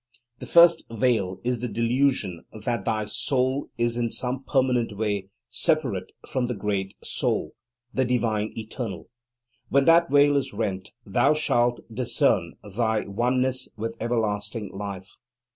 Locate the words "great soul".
6.55-7.53